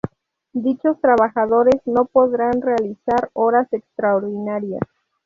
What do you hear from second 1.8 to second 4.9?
no podrán realizar horas extraordinarias.